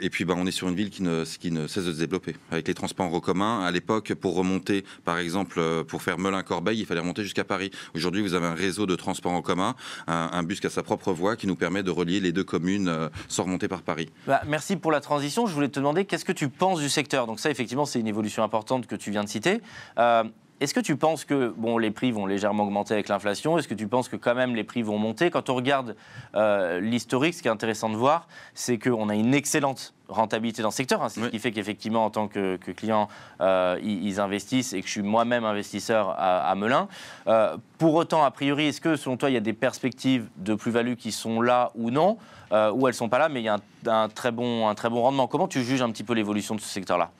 et 0.00 0.10
puis 0.10 0.24
bah, 0.24 0.34
on 0.36 0.46
est 0.46 0.50
sur 0.52 0.68
une 0.68 0.74
ville 0.74 0.90
qui 0.90 1.02
ne, 1.02 1.24
qui 1.24 1.50
ne 1.50 1.66
cesse 1.66 1.84
de 1.84 1.92
se 1.92 1.98
développer 1.98 2.36
avec 2.50 2.68
les 2.68 2.74
transports 2.74 3.12
en 3.12 3.20
commun. 3.20 3.62
À 3.64 3.70
l'époque, 3.70 4.14
pour 4.14 4.34
remonter, 4.34 4.84
par 5.04 5.18
exemple, 5.18 5.60
pour 5.84 6.02
faire 6.02 6.18
Melun-Corbeil, 6.18 6.80
il 6.80 6.86
fallait 6.86 7.00
remonter 7.00 7.22
jusqu'à 7.22 7.39
Paris. 7.44 7.70
Aujourd'hui, 7.94 8.22
vous 8.22 8.34
avez 8.34 8.46
un 8.46 8.54
réseau 8.54 8.86
de 8.86 8.96
transport 8.96 9.32
en 9.32 9.42
commun, 9.42 9.74
un, 10.06 10.42
bus 10.42 10.60
qui 10.60 10.66
a 10.66 10.70
sa 10.70 10.82
propre 10.82 11.12
voie 11.12 11.36
qui 11.36 11.46
nous 11.46 11.56
permet 11.56 11.82
de 11.82 11.90
relier 11.90 12.20
les 12.20 12.32
deux 12.32 12.44
communes 12.44 12.88
euh, 12.88 13.08
sans 13.28 13.44
remonter 13.44 13.68
par 13.68 13.82
Paris. 13.82 14.10
Bah, 14.26 14.42
merci 14.46 14.76
pour 14.76 14.92
la 14.92 15.00
transition. 15.00 15.46
Je 15.46 15.52
voulais 15.52 15.68
te 15.68 15.78
demander 15.78 16.04
qu'est-ce 16.04 16.24
que 16.24 16.32
tu 16.32 16.48
penses 16.48 16.80
du 16.80 16.88
secteur? 16.88 17.26
Donc 17.26 17.40
ça, 17.40 17.50
effectivement, 17.50 17.86
c'est 17.86 18.00
une 18.00 18.08
évolution 18.08 18.42
importante 18.42 18.86
que 18.86 18.96
tu 18.96 19.10
viens 19.10 19.24
de 19.24 19.28
citer. 19.28 19.60
Euh, 19.98 20.24
est-ce 20.60 20.74
que 20.74 20.80
tu 20.80 20.96
penses 20.96 21.24
que 21.24 21.54
bon, 21.56 21.78
les 21.78 21.90
prix 21.90 22.12
vont 22.12 22.26
légèrement 22.26 22.64
augmenter 22.64 22.92
avec 22.92 23.08
l'inflation? 23.08 23.56
Est-ce 23.56 23.66
que 23.66 23.74
tu 23.74 23.88
penses 23.88 24.10
que 24.10 24.16
quand 24.16 24.34
même 24.34 24.54
les 24.54 24.62
prix 24.62 24.82
vont 24.82 24.98
monter? 24.98 25.30
Quand 25.30 25.48
on 25.48 25.54
regarde 25.54 25.96
euh, 26.34 26.80
l'historique, 26.80 27.32
ce 27.32 27.40
qui 27.40 27.48
est 27.48 27.50
intéressant 27.50 27.88
de 27.88 27.96
voir, 27.96 28.28
c'est 28.52 28.78
qu'on 28.78 29.08
a 29.08 29.14
une 29.14 29.32
excellente 29.32 29.94
rentabilité 30.08 30.60
dans 30.60 30.68
le 30.68 30.74
secteur. 30.74 31.02
Hein. 31.02 31.08
c'est 31.08 31.22
ce 31.22 31.28
qui 31.28 31.38
fait 31.38 31.52
qu'effectivement, 31.52 32.04
en 32.04 32.10
tant 32.10 32.28
que, 32.28 32.56
client, 32.56 33.08
euh, 33.40 33.78
ils, 33.82 34.20
investissent 34.20 34.74
et 34.74 34.82
que 34.82 34.86
je 34.86 34.92
suis 34.92 35.02
moi-même 35.02 35.44
investisseur 35.44 36.14
à, 36.18 36.54
Melun. 36.56 36.88
Euh, 37.26 37.56
pour 37.78 37.94
autant, 37.94 38.22
a 38.22 38.30
priori, 38.30 38.66
est-ce 38.66 38.82
que 38.82 38.96
selon 38.96 39.16
toi, 39.16 39.30
il 39.30 39.34
y 39.34 39.38
a 39.38 39.40
des 39.40 39.54
perspectives 39.54 40.28
de 40.36 40.54
plus-value 40.54 40.94
qui 40.94 41.10
sont 41.10 41.40
là 41.40 41.70
ou 41.74 41.90
non? 41.90 42.18
Ou 42.50 42.88
elles 42.88 42.94
ne 42.94 42.96
sont 42.96 43.08
pas 43.08 43.20
là, 43.20 43.28
mais 43.28 43.40
il 43.40 43.44
y 43.44 43.48
a 43.48 43.60
un, 43.86 44.08
très 44.08 44.32
bon, 44.32 44.68
un 44.68 44.74
très 44.74 44.90
bon 44.90 45.00
rendement 45.02 45.28
Comment 45.28 45.46
tu 45.46 45.62
juges 45.62 45.80
un 45.80 45.90
petit 45.90 46.02
peu 46.02 46.14
l'évolution 46.14 46.56
de 46.56 46.60
ce 46.60 46.68
secteur-là? 46.68 47.12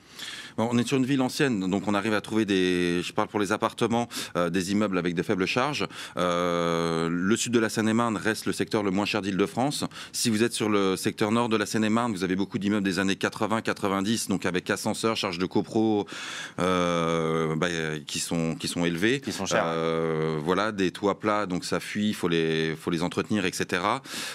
On 0.57 0.77
est 0.77 0.87
sur 0.87 0.97
une 0.97 1.05
ville 1.05 1.21
ancienne, 1.21 1.69
donc 1.69 1.87
on 1.87 1.93
arrive 1.93 2.13
à 2.13 2.21
trouver 2.21 2.45
des, 2.45 3.01
je 3.03 3.13
parle 3.13 3.27
pour 3.27 3.39
les 3.39 3.51
appartements, 3.51 4.07
euh, 4.35 4.49
des 4.49 4.71
immeubles 4.71 4.97
avec 4.97 5.15
de 5.15 5.23
faibles 5.23 5.45
charges. 5.45 5.87
Euh, 6.17 7.09
le 7.11 7.35
sud 7.35 7.53
de 7.53 7.59
la 7.59 7.69
Seine-et-Marne 7.69 8.17
reste 8.17 8.45
le 8.45 8.53
secteur 8.53 8.83
le 8.83 8.91
moins 8.91 9.05
cher 9.05 9.21
d'Île-de-France. 9.21 9.85
Si 10.11 10.29
vous 10.29 10.43
êtes 10.43 10.53
sur 10.53 10.69
le 10.69 10.95
secteur 10.95 11.31
nord 11.31 11.49
de 11.49 11.57
la 11.57 11.65
Seine-et-Marne, 11.65 12.11
vous 12.11 12.23
avez 12.23 12.35
beaucoup 12.35 12.59
d'immeubles 12.59 12.85
des 12.85 12.99
années 12.99 13.15
80-90, 13.15 14.29
donc 14.29 14.45
avec 14.45 14.69
ascenseur, 14.69 15.15
charges 15.15 15.39
de 15.39 15.45
copro 15.45 16.05
euh, 16.59 17.55
bah, 17.55 17.67
qui 18.05 18.19
sont 18.19 18.55
qui 18.55 18.67
sont 18.67 18.85
élevées, 18.85 19.19
qui 19.19 19.31
sont 19.31 19.45
chers. 19.45 19.65
voilà, 20.43 20.71
des 20.71 20.91
toits 20.91 21.19
plats, 21.19 21.45
donc 21.45 21.65
ça 21.65 21.79
fuit, 21.79 22.09
il 22.09 22.13
faut 22.13 22.27
les 22.27 22.75
faut 22.75 22.91
les 22.91 23.03
entretenir, 23.03 23.45
etc. 23.45 23.83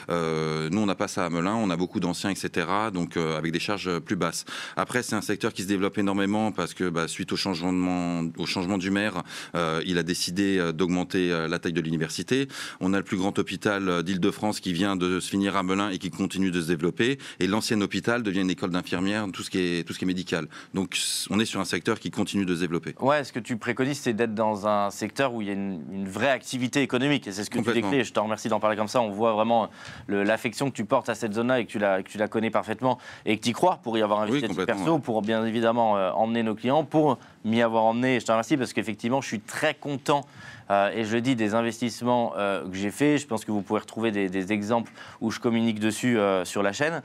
nous, 0.09 0.81
on 0.81 0.87
n'a 0.87 0.95
pas 0.95 1.09
ça 1.09 1.25
à 1.25 1.31
Melun, 1.31 1.55
on 1.55 1.71
a 1.71 1.77
beaucoup 1.77 2.01
d'anciens, 2.01 2.31
etc. 2.31 2.67
Donc 2.93 3.17
avec 3.17 3.53
des 3.53 3.61
charges 3.61 3.99
plus 4.01 4.17
basses. 4.17 4.45
Après, 4.77 5.03
c'est 5.03 5.15
un 5.15 5.21
secteur 5.21 5.53
qui 5.53 5.63
se 5.63 5.69
développe 5.69 5.99
énormément 5.99 6.16
parce 6.55 6.75
que 6.75 6.89
bah, 6.89 7.09
suite 7.09 7.33
au 7.33 7.37
changement, 7.37 8.23
au 8.39 8.47
changement 8.47 8.79
du 8.79 8.91
maire, 8.91 9.23
euh, 9.55 9.83
il 9.87 9.99
a 9.99 10.03
décidé 10.03 10.59
euh, 10.59 10.73
d'augmenter 10.73 11.31
euh, 11.31 11.47
la 11.49 11.59
taille 11.59 11.73
de 11.73 11.81
l'université. 11.81 12.49
On 12.81 12.95
a 12.95 12.99
le 12.99 13.05
plus 13.05 13.17
grand 13.17 13.39
hôpital 13.39 14.03
d'Île-de-France 14.03 14.61
qui 14.61 14.73
vient 14.73 14.97
de 14.97 15.21
se 15.21 15.29
finir 15.29 15.57
à 15.57 15.63
Melun 15.63 15.91
et 15.91 15.99
qui 15.99 16.11
continue 16.11 16.51
de 16.51 16.61
se 16.61 16.69
développer. 16.69 17.19
Et 17.39 17.47
l'ancien 17.47 17.81
hôpital 17.81 18.23
devient 18.23 18.41
une 18.41 18.51
école 18.51 18.71
d'infirmières, 18.71 19.27
tout 19.33 19.43
ce 19.43 19.51
qui 19.51 19.59
est 19.59 19.87
tout 19.87 19.93
ce 19.93 19.99
qui 19.99 20.05
est 20.05 20.07
médical. 20.07 20.49
Donc 20.75 20.97
on 21.31 21.39
est 21.39 21.45
sur 21.45 21.61
un 21.61 21.65
secteur 21.65 22.01
qui 22.01 22.11
continue 22.11 22.47
de 22.47 22.55
se 22.55 22.61
développer. 22.61 22.95
Ouais, 23.01 23.23
ce 23.25 23.33
que 23.33 23.41
tu 23.41 23.57
préconises, 23.57 24.01
c'est 24.01 24.15
d'être 24.15 24.35
dans 24.35 24.67
un 24.67 24.91
secteur 24.91 25.35
où 25.35 25.43
il 25.43 25.49
y 25.49 25.51
a 25.51 25.55
une, 25.55 26.07
vraie 26.07 26.31
activité 26.31 26.83
économique. 26.83 27.27
Et 27.27 27.33
c'est 27.33 27.45
ce 27.45 27.51
que 27.51 27.59
tu 27.59 27.73
décris. 27.73 28.05
je 28.05 28.13
te 28.13 28.21
remercie 28.21 28.49
d'en 28.49 28.61
parler 28.61 28.77
comme 28.77 28.89
ça. 28.89 29.01
On 29.01 29.11
voit 29.11 29.33
vraiment 29.33 29.69
l'affection 30.09 30.71
que 30.71 30.77
tu 30.77 30.85
portes 30.85 31.09
à 31.09 31.15
cette 31.15 31.35
zone-là 31.35 31.61
et 31.61 31.67
que 31.67 31.71
tu 31.71 31.79
la, 31.79 32.03
que 32.03 32.09
tu 32.09 32.19
la 32.19 32.29
connais 32.29 32.51
parfaitement 32.51 32.99
et 33.25 33.37
que 33.37 33.43
tu 33.43 33.51
y 33.51 33.53
crois 33.53 33.81
pour 33.83 33.99
y 33.99 34.03
avoir 34.03 34.21
investi 34.21 34.47
oui, 34.49 34.67
perso, 34.67 34.99
pour 34.99 35.23
bien 35.23 35.45
évidemment 35.45 35.96
euh, 35.97 36.13
emmener 36.13 36.43
nos 36.43 36.55
clients, 36.55 36.85
pour 36.85 37.19
m'y 37.45 37.63
avoir 37.63 37.85
emmené. 37.85 38.21
Je 38.21 38.27
te 38.27 38.33
remercie 38.33 38.57
parce 38.57 38.73
qu'effectivement, 38.73 39.21
je 39.21 39.29
suis 39.29 39.41
très 39.41 39.75
content. 39.75 40.25
Euh, 40.69 40.91
et 40.93 41.05
je 41.05 41.15
le 41.15 41.21
dis, 41.21 41.37
des 41.37 41.55
investissements 41.55 42.33
euh, 42.37 42.69
que 42.69 42.75
j'ai 42.75 42.91
faits. 42.91 43.21
Je 43.21 43.27
pense 43.27 43.45
que 43.45 43.53
vous 43.53 43.63
pouvez 43.63 43.81
retrouver 43.81 44.11
des, 44.11 44.53
exemples 44.53 44.93
où 45.21 45.31
je 45.31 45.39
communique 45.41 45.81
dessus 45.81 46.19
sur 46.45 46.63
la 46.63 46.73
chaîne. 46.73 47.03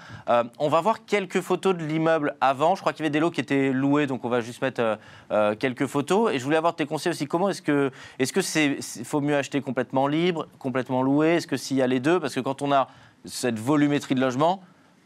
on 0.59 0.69
va 0.69 0.81
voir 0.81 1.05
quelques 1.05 1.41
photos 1.41 1.75
de 1.75 1.83
l'immeuble 1.83 2.35
avant. 2.39 2.75
Je 2.75 2.81
crois 2.81 2.93
qu'il 2.93 3.03
y 3.03 3.05
avait 3.05 3.11
des 3.11 3.19
lots 3.19 3.31
qui 3.31 3.41
étaient 3.41 3.71
loués, 3.71 4.05
donc 4.05 4.25
on 4.25 4.29
va 4.29 4.41
juste 4.41 4.61
mettre 4.61 4.99
quelques 5.59 5.87
photos. 5.87 6.31
Et 6.33 6.39
je 6.39 6.43
voulais 6.43 6.57
avoir 6.57 6.75
tes 6.75 6.85
conseils 6.85 7.11
aussi. 7.11 7.25
Comment 7.25 7.49
est-ce 7.49 7.61
que, 7.61 7.91
est-ce 8.19 8.33
que 8.33 8.41
c'est, 8.41 8.77
faut 9.03 9.21
mieux 9.21 9.35
acheter 9.35 9.61
complètement 9.61 10.07
libre, 10.07 10.47
complètement 10.59 11.01
loué? 11.01 11.35
Est-ce 11.35 11.47
que 11.47 11.57
s'il 11.57 11.77
y 11.77 11.81
a 11.81 11.87
les 11.87 11.99
deux? 11.99 12.19
Parce 12.19 12.35
que 12.35 12.39
quand 12.39 12.61
on 12.61 12.71
a 12.71 12.87
cette 13.25 13.59
volumétrie 13.59 14.15
de 14.15 14.21
logement, 14.21 14.61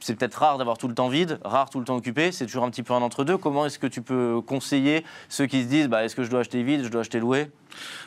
c'est 0.05 0.13
peut-être 0.13 0.35
rare 0.35 0.59
d'avoir 0.59 0.77
tout 0.77 0.87
le 0.87 0.93
temps 0.93 1.09
vide, 1.09 1.39
rare 1.43 1.71
tout 1.71 1.79
le 1.79 1.85
temps 1.85 1.95
occupé, 1.95 2.31
c'est 2.31 2.45
toujours 2.45 2.63
un 2.63 2.69
petit 2.69 2.83
peu 2.83 2.93
un 2.93 3.01
entre-deux. 3.01 3.39
Comment 3.39 3.65
est-ce 3.65 3.79
que 3.79 3.87
tu 3.87 4.03
peux 4.03 4.39
conseiller 4.45 5.03
ceux 5.29 5.47
qui 5.47 5.63
se 5.63 5.67
disent 5.67 5.87
bah, 5.87 6.05
est-ce 6.05 6.15
que 6.15 6.23
je 6.23 6.29
dois 6.29 6.41
acheter 6.41 6.61
vide, 6.61 6.83
je 6.83 6.89
dois 6.89 7.01
acheter 7.01 7.19
loué? 7.19 7.47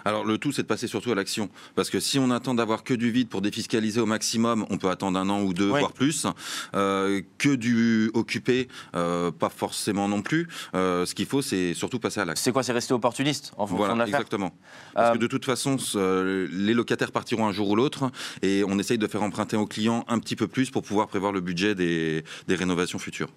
Alors 0.04 0.24
le 0.24 0.38
tout, 0.38 0.52
c'est 0.52 0.62
de 0.62 0.66
passer 0.66 0.86
surtout 0.86 1.12
à 1.12 1.14
l'action. 1.14 1.48
Parce 1.74 1.90
que 1.90 2.00
si 2.00 2.18
on 2.18 2.30
attend 2.30 2.54
d'avoir 2.54 2.84
que 2.84 2.94
du 2.94 3.10
vide 3.10 3.28
pour 3.28 3.40
défiscaliser 3.40 4.00
au 4.00 4.06
maximum, 4.06 4.66
on 4.70 4.78
peut 4.78 4.90
attendre 4.90 5.18
un 5.18 5.28
an 5.28 5.42
ou 5.42 5.52
deux, 5.52 5.68
voire 5.68 5.92
plus. 5.92 6.26
Euh, 6.74 7.22
que 7.38 7.54
du 7.54 8.10
occupé, 8.14 8.68
euh, 8.94 9.30
pas 9.30 9.48
forcément 9.48 10.08
non 10.08 10.22
plus. 10.22 10.48
Euh, 10.74 11.06
ce 11.06 11.14
qu'il 11.14 11.26
faut, 11.26 11.42
c'est 11.42 11.74
surtout 11.74 11.98
passer 11.98 12.20
à 12.20 12.24
l'action. 12.24 12.44
C'est 12.44 12.52
quoi 12.52 12.62
C'est 12.62 12.72
rester 12.72 12.94
opportuniste 12.94 13.52
en 13.56 13.66
fonction 13.66 13.86
voilà, 13.86 14.04
de 14.04 14.08
Exactement. 14.08 14.52
Parce 14.94 15.14
que 15.14 15.18
de 15.18 15.26
toute 15.26 15.44
façon, 15.44 15.76
les 15.94 16.74
locataires 16.74 17.12
partiront 17.12 17.46
un 17.46 17.52
jour 17.52 17.70
ou 17.70 17.76
l'autre 17.76 18.10
et 18.42 18.64
on 18.66 18.78
essaye 18.78 18.98
de 18.98 19.06
faire 19.06 19.22
emprunter 19.22 19.56
aux 19.56 19.66
clients 19.66 20.04
un 20.08 20.18
petit 20.18 20.36
peu 20.36 20.46
plus 20.46 20.70
pour 20.70 20.82
pouvoir 20.82 21.08
prévoir 21.08 21.32
le 21.32 21.40
budget 21.40 21.74
des 21.74 22.24
rénovations 22.48 22.98
futures. 22.98 23.28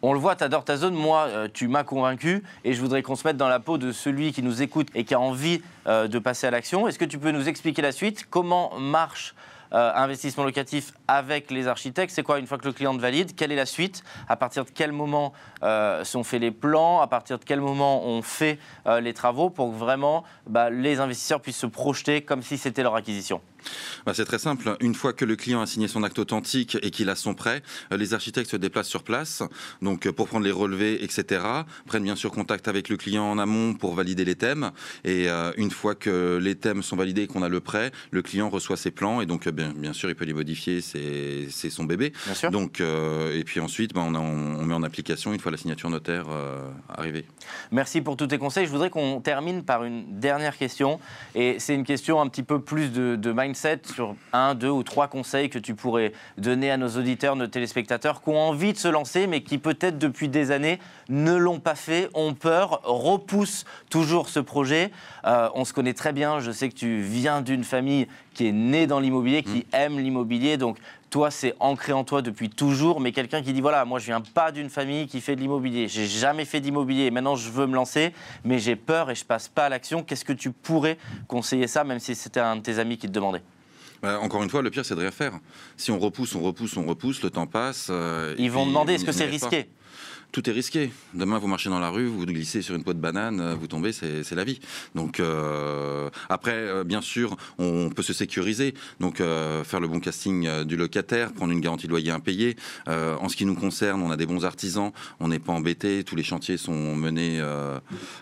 On 0.00 0.12
le 0.12 0.20
voit, 0.20 0.36
t'adores 0.36 0.64
ta 0.64 0.76
zone. 0.76 0.94
Moi, 0.94 1.26
euh, 1.26 1.48
tu 1.52 1.66
m'as 1.66 1.82
convaincu 1.82 2.44
et 2.62 2.72
je 2.72 2.80
voudrais 2.80 3.02
qu'on 3.02 3.16
se 3.16 3.26
mette 3.26 3.36
dans 3.36 3.48
la 3.48 3.58
peau 3.58 3.78
de 3.78 3.90
celui 3.90 4.32
qui 4.32 4.44
nous 4.44 4.62
écoute 4.62 4.86
et 4.94 5.02
qui 5.02 5.12
a 5.12 5.18
envie 5.18 5.60
euh, 5.88 6.06
de 6.06 6.20
passer 6.20 6.46
à 6.46 6.52
l'action. 6.52 6.86
Est-ce 6.86 7.00
que 7.00 7.04
tu 7.04 7.18
peux 7.18 7.32
nous 7.32 7.48
expliquer 7.48 7.82
la 7.82 7.90
suite? 7.90 8.28
Comment 8.30 8.78
marche 8.78 9.34
euh, 9.72 9.90
investissement 9.96 10.44
locatif 10.44 10.92
avec 11.08 11.50
les 11.50 11.66
architectes? 11.66 12.14
C'est 12.14 12.22
quoi 12.22 12.38
une 12.38 12.46
fois 12.46 12.58
que 12.58 12.66
le 12.66 12.72
client 12.72 12.94
te 12.94 13.00
valide 13.00 13.34
Quelle 13.34 13.50
est 13.50 13.56
la 13.56 13.66
suite? 13.66 14.04
À 14.28 14.36
partir 14.36 14.64
de 14.64 14.70
quel 14.70 14.92
moment 14.92 15.32
sont 16.04 16.22
faits 16.22 16.42
les 16.42 16.52
plans? 16.52 17.00
À 17.00 17.08
partir 17.08 17.40
de 17.40 17.44
quel 17.44 17.60
moment 17.60 18.06
on 18.06 18.22
fait 18.22 18.60
les 19.00 19.14
travaux 19.14 19.50
pour 19.50 19.72
que 19.72 19.76
vraiment 19.76 20.22
bah, 20.46 20.70
les 20.70 21.00
investisseurs 21.00 21.40
puissent 21.40 21.56
se 21.56 21.66
projeter 21.66 22.22
comme 22.22 22.42
si 22.42 22.56
c'était 22.56 22.84
leur 22.84 22.94
acquisition? 22.94 23.40
C'est 24.14 24.24
très 24.24 24.38
simple. 24.38 24.76
Une 24.80 24.94
fois 24.94 25.12
que 25.12 25.24
le 25.24 25.36
client 25.36 25.60
a 25.60 25.66
signé 25.66 25.86
son 25.86 26.02
acte 26.02 26.18
authentique 26.18 26.78
et 26.82 26.90
qu'il 26.90 27.10
a 27.10 27.14
son 27.14 27.34
prêt, 27.34 27.62
euh, 27.92 27.96
les 27.96 28.14
architectes 28.14 28.50
se 28.50 28.56
déplacent 28.56 28.88
sur 28.88 29.02
place 29.02 29.42
donc 29.82 30.06
euh, 30.06 30.12
pour 30.12 30.28
prendre 30.28 30.44
les 30.44 30.50
relevés, 30.50 31.04
etc. 31.04 31.42
Prennent 31.86 32.04
bien 32.04 32.16
sûr 32.16 32.30
contact 32.30 32.68
avec 32.68 32.88
le 32.88 32.96
client 32.96 33.24
en 33.24 33.38
amont 33.38 33.74
pour 33.74 33.94
valider 33.94 34.24
les 34.24 34.34
thèmes. 34.34 34.72
Et 35.04 35.28
euh, 35.28 35.52
une 35.56 35.70
fois 35.70 35.94
que 35.94 36.38
les 36.42 36.54
thèmes 36.54 36.82
sont 36.82 36.96
validés 36.96 37.22
et 37.22 37.26
qu'on 37.26 37.42
a 37.42 37.48
le 37.48 37.60
prêt, 37.60 37.92
le 38.10 38.22
client 38.22 38.48
reçoit 38.48 38.76
ses 38.76 38.90
plans 38.90 39.20
et 39.20 39.26
donc 39.26 39.48
bien, 39.48 39.72
bien 39.74 39.92
sûr 39.92 40.08
il 40.08 40.14
peut 40.14 40.24
les 40.24 40.34
modifier, 40.34 40.80
c'est 40.80 41.70
son 41.70 41.84
bébé. 41.84 42.12
Bien 42.24 42.34
sûr. 42.34 42.50
Donc, 42.50 42.80
et 42.80 43.44
puis 43.44 43.60
ensuite, 43.60 43.94
bah, 43.94 44.02
on, 44.04 44.14
on, 44.14 44.64
met 44.64 44.74
en 44.74 44.82
application 44.82 45.32
une 45.32 45.40
fois 45.40 45.52
la 45.52 45.58
signature 45.58 45.90
notaire 45.90 46.26
arrivée. 46.88 47.24
Merci 47.72 48.00
pour 48.00 48.16
tous 48.16 48.26
tes 48.26 48.38
conseils. 48.38 48.66
Je 48.66 48.70
voudrais 48.70 48.90
qu'on 48.90 49.20
termine 49.20 49.62
par 49.62 49.84
une 49.84 50.18
dernière 50.18 50.56
question. 50.56 51.00
Et 51.34 51.58
c'est 51.58 51.74
une 51.74 51.84
question 51.84 52.20
un 52.20 52.28
petit 52.28 52.42
peu 52.42 52.60
plus 52.60 52.90
de, 52.92 53.16
de 53.16 53.32
mindset 53.32 53.57
sur 53.84 54.14
un, 54.32 54.54
deux 54.54 54.70
ou 54.70 54.82
trois 54.82 55.08
conseils 55.08 55.50
que 55.50 55.58
tu 55.58 55.74
pourrais 55.74 56.12
donner 56.36 56.70
à 56.70 56.76
nos 56.76 56.88
auditeurs, 56.88 57.36
nos 57.36 57.46
téléspectateurs 57.46 58.22
qui 58.22 58.30
ont 58.30 58.38
envie 58.38 58.72
de 58.72 58.78
se 58.78 58.88
lancer, 58.88 59.26
mais 59.26 59.42
qui 59.42 59.58
peut-être 59.58 59.98
depuis 59.98 60.28
des 60.28 60.50
années 60.50 60.78
ne 61.08 61.34
l'ont 61.34 61.60
pas 61.60 61.74
fait, 61.74 62.08
ont 62.14 62.34
peur, 62.34 62.80
repoussent 62.84 63.64
toujours 63.90 64.28
ce 64.28 64.40
projet. 64.40 64.90
Euh, 65.24 65.48
on 65.54 65.64
se 65.64 65.72
connaît 65.72 65.94
très 65.94 66.12
bien. 66.12 66.40
Je 66.40 66.50
sais 66.52 66.68
que 66.68 66.74
tu 66.74 67.00
viens 67.00 67.40
d'une 67.40 67.64
famille 67.64 68.06
qui 68.34 68.46
est 68.46 68.52
née 68.52 68.86
dans 68.86 69.00
l'immobilier, 69.00 69.42
qui 69.42 69.58
mmh. 69.58 69.76
aime 69.76 69.98
l'immobilier. 69.98 70.56
Donc 70.56 70.78
toi, 71.10 71.30
c'est 71.30 71.54
ancré 71.60 71.92
en 71.92 72.04
toi 72.04 72.22
depuis 72.22 72.50
toujours, 72.50 73.00
mais 73.00 73.12
quelqu'un 73.12 73.42
qui 73.42 73.52
dit 73.52 73.60
voilà, 73.60 73.84
moi 73.84 73.98
je 73.98 74.06
viens 74.06 74.20
pas 74.20 74.52
d'une 74.52 74.70
famille 74.70 75.06
qui 75.06 75.20
fait 75.20 75.36
de 75.36 75.40
l'immobilier, 75.40 75.88
j'ai 75.88 76.06
jamais 76.06 76.44
fait 76.44 76.60
d'immobilier, 76.60 77.10
maintenant 77.10 77.36
je 77.36 77.50
veux 77.50 77.66
me 77.66 77.74
lancer, 77.74 78.12
mais 78.44 78.58
j'ai 78.58 78.76
peur 78.76 79.10
et 79.10 79.14
je 79.14 79.24
passe 79.24 79.48
pas 79.48 79.66
à 79.66 79.68
l'action. 79.68 80.02
Qu'est-ce 80.02 80.24
que 80.24 80.32
tu 80.32 80.50
pourrais 80.50 80.98
conseiller 81.26 81.66
ça, 81.66 81.84
même 81.84 81.98
si 81.98 82.14
c'était 82.14 82.40
un 82.40 82.56
de 82.56 82.62
tes 82.62 82.78
amis 82.78 82.98
qui 82.98 83.06
te 83.06 83.12
demandait? 83.12 83.42
Bah, 84.02 84.20
encore 84.20 84.42
une 84.42 84.50
fois, 84.50 84.62
le 84.62 84.70
pire, 84.70 84.84
c'est 84.84 84.94
de 84.94 85.00
rien 85.00 85.10
faire. 85.10 85.38
Si 85.76 85.90
on 85.90 85.98
repousse, 85.98 86.34
on 86.34 86.40
repousse, 86.40 86.76
on 86.76 86.84
repousse, 86.84 87.22
le 87.22 87.30
temps 87.30 87.46
passe. 87.46 87.88
Euh, 87.90 88.34
Ils 88.38 88.50
vont 88.50 88.66
demander 88.66 88.94
est-ce 88.94 89.04
que 89.04 89.12
c'est 89.12 89.26
risqué? 89.26 89.68
Tout 90.30 90.48
est 90.48 90.52
risqué. 90.52 90.92
Demain, 91.14 91.38
vous 91.38 91.46
marchez 91.46 91.70
dans 91.70 91.80
la 91.80 91.88
rue, 91.88 92.06
vous 92.06 92.26
glissez 92.26 92.60
sur 92.60 92.74
une 92.74 92.84
peau 92.84 92.92
de 92.92 92.98
banane, 92.98 93.40
euh, 93.40 93.54
vous 93.54 93.66
tombez, 93.66 93.92
c'est 93.92 94.30
la 94.32 94.44
vie. 94.44 94.60
Donc 94.94 95.20
euh, 95.20 96.10
après, 96.28 96.84
bien 96.84 97.00
sûr, 97.00 97.34
on 97.58 97.88
peut 97.88 98.02
se 98.02 98.12
sécuriser. 98.12 98.74
Donc 99.00 99.16
faire 99.18 99.80
le 99.80 99.88
bon 99.88 100.00
casting 100.00 100.64
du 100.64 100.76
locataire, 100.76 101.32
prendre 101.32 101.52
une 101.52 101.60
garantie 101.60 101.86
de 101.86 101.92
loyer 101.92 102.10
impayé. 102.10 102.56
en 102.86 103.28
ce 103.30 103.36
qui 103.36 103.46
nous 103.46 103.54
concerne, 103.54 104.02
on 104.02 104.10
a 104.10 104.16
des 104.16 104.26
bons 104.26 104.44
artisans, 104.44 104.92
on 105.18 105.28
n'est 105.28 105.38
pas 105.38 105.54
embêté. 105.54 106.04
Tous 106.04 106.14
les 106.14 106.22
chantiers 106.22 106.58
sont 106.58 106.94
menés 106.94 107.40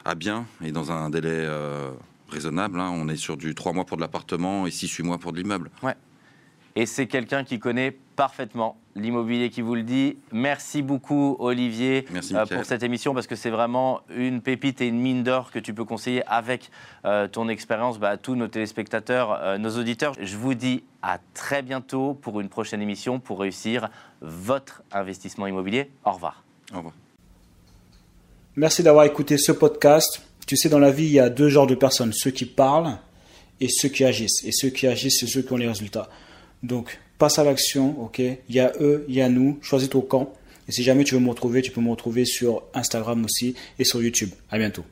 à 0.05 0.15
bien 0.15 0.47
et 0.65 0.71
dans 0.71 0.93
un 0.93 1.11
délai 1.11 1.49
raisonnable. 2.37 2.79
Hein. 2.79 2.91
On 2.95 3.09
est 3.09 3.17
sur 3.17 3.37
du 3.37 3.55
3 3.55 3.73
mois 3.73 3.85
pour 3.85 3.97
de 3.97 4.03
l'appartement 4.03 4.67
et 4.67 4.71
6-8 4.71 5.03
mois 5.03 5.19
pour 5.19 5.33
de 5.33 5.39
l'immeuble. 5.39 5.71
Ouais. 5.83 5.95
Et 6.79 6.85
c'est 6.85 7.07
quelqu'un 7.07 7.43
qui 7.43 7.59
connaît 7.59 7.97
parfaitement 8.17 8.77
l'immobilier 8.95 9.49
qui 9.49 9.63
vous 9.63 9.75
le 9.75 9.83
dit. 9.83 10.19
Merci 10.31 10.83
beaucoup 10.83 11.37
Olivier 11.39 12.07
euh, 12.33 12.47
pour 12.47 12.67
cette 12.67 12.83
émission 12.83 13.15
parce 13.15 13.27
que 13.27 13.35
c'est 13.35 13.49
vraiment 13.51 14.03
une 14.15 14.43
pépite 14.43 14.83
et 14.83 14.87
une 14.87 15.01
mine 15.01 15.23
d'or 15.23 15.51
que 15.51 15.59
tu 15.59 15.73
peux 15.73 15.87
conseiller 15.87 16.23
avec 16.27 16.71
euh, 17.07 17.29
ton 17.29 17.49
expérience 17.49 17.99
bah, 17.99 18.11
à 18.11 18.17
tous 18.19 18.35
nos 18.35 18.49
téléspectateurs, 18.49 19.39
euh, 19.41 19.57
nos 19.57 19.79
auditeurs. 19.79 20.15
Je 20.21 20.37
vous 20.37 20.53
dis 20.53 20.85
à 21.01 21.19
très 21.33 21.63
bientôt 21.63 22.13
pour 22.13 22.41
une 22.41 22.51
prochaine 22.51 22.83
émission 22.83 23.21
pour 23.21 23.41
réussir 23.41 23.89
votre 24.21 24.83
investissement 24.93 25.47
immobilier. 25.47 25.91
Au 26.05 26.13
revoir. 26.13 26.45
Au 26.75 26.79
revoir. 26.79 26.95
Merci 28.55 28.83
d'avoir 28.83 29.05
écouté 29.07 29.39
ce 29.39 29.53
podcast. 29.53 30.23
Tu 30.47 30.57
sais, 30.57 30.69
dans 30.69 30.79
la 30.79 30.91
vie, 30.91 31.05
il 31.05 31.13
y 31.13 31.21
a 31.21 31.29
deux 31.29 31.49
genres 31.49 31.67
de 31.67 31.75
personnes, 31.75 32.13
ceux 32.13 32.31
qui 32.31 32.45
parlent 32.45 32.99
et 33.61 33.69
ceux 33.69 33.89
qui 33.89 34.05
agissent. 34.05 34.45
Et 34.45 34.53
ceux 34.53 34.71
qui 34.71 34.87
agissent, 34.87 35.21
c'est 35.21 35.27
ceux 35.27 35.43
qui 35.43 35.53
ont 35.53 35.57
les 35.57 35.69
résultats. 35.69 36.09
Donc, 36.63 36.99
passe 37.19 37.39
à 37.39 37.45
l'action, 37.45 38.01
ok? 38.01 38.19
Il 38.21 38.55
y 38.55 38.61
a 38.61 38.73
eux, 38.81 39.05
il 39.09 39.15
y 39.15 39.23
a 39.23 39.29
nous, 39.29 39.59
choisis 39.61 39.89
ton 39.89 40.01
camp. 40.01 40.33
Et 40.69 40.73
si 40.73 40.83
jamais 40.83 41.05
tu 41.05 41.15
veux 41.15 41.21
me 41.21 41.29
retrouver, 41.29 41.63
tu 41.63 41.71
peux 41.71 41.81
me 41.81 41.91
retrouver 41.91 42.25
sur 42.25 42.63
Instagram 42.75 43.25
aussi 43.25 43.55
et 43.79 43.85
sur 43.85 44.03
YouTube. 44.03 44.31
À 44.51 44.59
bientôt. 44.59 44.85